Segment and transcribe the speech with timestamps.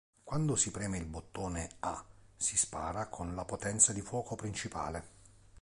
[0.23, 2.03] Quando si preme il bottone A
[2.35, 5.03] si spara con la potenza di fuoco principale.